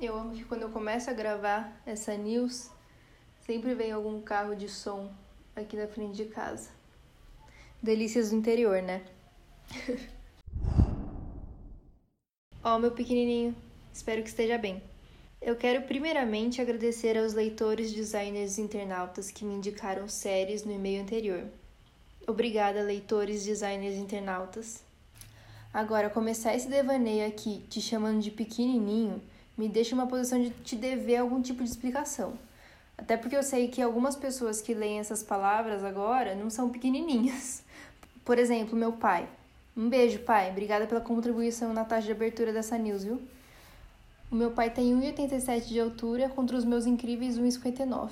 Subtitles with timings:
[0.00, 2.68] Eu amo que quando eu começo a gravar essa news,
[3.46, 5.12] sempre vem algum carro de som
[5.54, 6.68] aqui na frente de casa.
[7.80, 9.04] Delícias do interior, né?
[12.62, 13.54] Ó, oh, meu pequenininho,
[13.92, 14.82] espero que esteja bem.
[15.40, 21.02] Eu quero primeiramente agradecer aos leitores, designers e internautas que me indicaram séries no e-mail
[21.02, 21.44] anterior.
[22.26, 24.82] Obrigada, leitores, designers e internautas.
[25.72, 29.22] Agora, começar esse devaneio aqui te chamando de pequenininho
[29.56, 32.34] me deixa uma posição de te dever algum tipo de explicação.
[32.96, 37.62] Até porque eu sei que algumas pessoas que leem essas palavras agora não são pequenininhas.
[38.24, 39.28] Por exemplo, meu pai.
[39.76, 40.50] Um beijo, pai.
[40.50, 43.20] Obrigada pela contribuição na taxa de abertura dessa news, viu?
[44.30, 48.10] O meu pai tem 1,87 de altura contra os meus incríveis 1,59.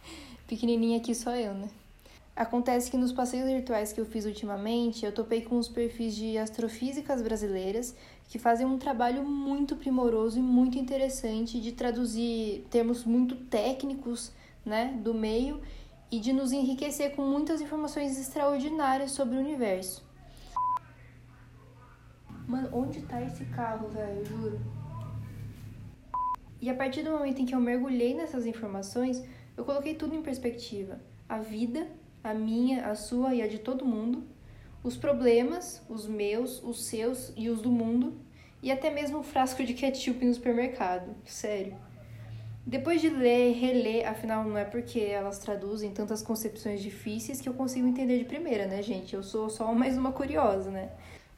[0.48, 1.68] Pequenininha aqui só eu, né?
[2.36, 6.36] Acontece que nos passeios virtuais que eu fiz ultimamente, eu topei com os perfis de
[6.36, 7.94] astrofísicas brasileiras
[8.28, 14.32] que fazem um trabalho muito primoroso e muito interessante de traduzir termos muito técnicos,
[14.66, 15.60] né, do meio
[16.10, 20.04] e de nos enriquecer com muitas informações extraordinárias sobre o universo.
[22.48, 24.24] Mano, onde tá esse carro, velho?
[24.24, 24.60] Juro.
[26.60, 29.22] E a partir do momento em que eu mergulhei nessas informações,
[29.56, 31.00] eu coloquei tudo em perspectiva.
[31.28, 31.86] A vida,
[32.24, 34.24] a minha, a sua e a de todo mundo,
[34.82, 38.14] os problemas, os meus, os seus e os do mundo,
[38.62, 41.14] e até mesmo um frasco de ketchup no supermercado.
[41.26, 41.76] Sério.
[42.66, 47.52] Depois de ler, reler, afinal não é porque elas traduzem tantas concepções difíceis que eu
[47.52, 49.14] consigo entender de primeira, né, gente?
[49.14, 50.90] Eu sou só mais uma curiosa, né?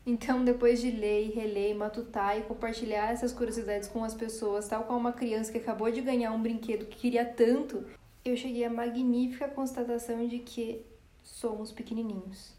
[0.07, 4.97] Então, depois de ler, reler, matutar e compartilhar essas curiosidades com as pessoas, tal qual
[4.97, 7.85] uma criança que acabou de ganhar um brinquedo que queria tanto,
[8.31, 10.85] eu cheguei à magnífica constatação de que
[11.23, 12.55] somos pequenininhos.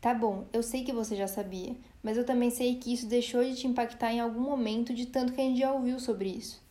[0.00, 3.42] Tá bom, eu sei que você já sabia, mas eu também sei que isso deixou
[3.42, 6.62] de te impactar em algum momento de tanto que a gente já ouviu sobre isso.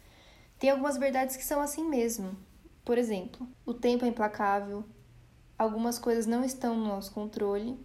[0.59, 2.37] Tem algumas verdades que são assim mesmo.
[2.85, 4.83] Por exemplo, o tempo é implacável,
[5.57, 7.79] algumas coisas não estão no nosso controle,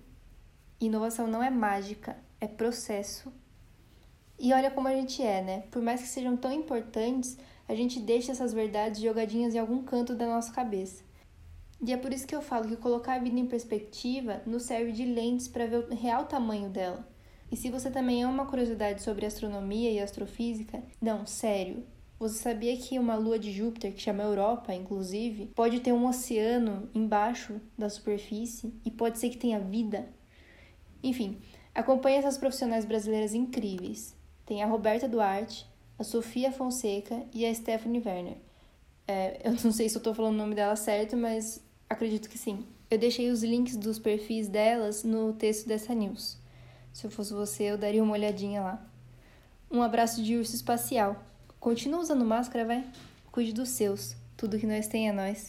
[0.81, 3.33] inovação não é mágica, é processo.
[4.39, 5.61] E olha como a gente é, né?
[5.71, 10.15] Por mais que sejam tão importantes, a gente deixa essas verdades jogadinhas em algum canto
[10.15, 11.05] da nossa cabeça.
[11.85, 14.91] E é por isso que eu falo que colocar a vida em perspectiva nos serve
[14.91, 17.07] de lentes para ver o real tamanho dela.
[17.53, 21.85] E se você também é uma curiosidade sobre astronomia e astrofísica, não, sério,
[22.19, 26.91] você sabia que uma lua de Júpiter, que chama Europa, inclusive, pode ter um oceano
[26.93, 30.09] embaixo da superfície e pode ser que tenha vida?
[31.01, 31.39] Enfim,
[31.73, 34.17] acompanhe essas profissionais brasileiras incríveis.
[34.45, 35.65] Tem a Roberta Duarte,
[35.99, 38.37] a Sofia Fonseca e a Stephanie Werner.
[39.07, 42.39] É, eu não sei se eu tô falando o nome dela certo, mas acredito que
[42.39, 42.65] sim.
[42.91, 46.39] Eu deixei os links dos perfis delas no texto dessa news.
[46.93, 48.87] Se eu fosse você, eu daria uma olhadinha lá.
[49.71, 51.23] Um abraço de urso espacial.
[51.61, 52.85] Continua usando máscara, vai?
[53.31, 54.17] Cuide dos seus.
[54.37, 55.47] Tudo que nós tem é nós.